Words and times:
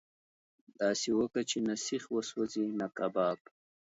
داسي 0.79 1.11
وکه 1.15 1.41
چې 1.49 1.57
نه 1.67 1.75
سيخ 1.85 2.03
وسوځي 2.15 2.65
نه 2.79 2.87
کباب. 2.97 3.39